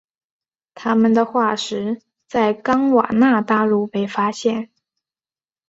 [0.73, 4.71] 它们的化石在冈瓦纳大陆被发现。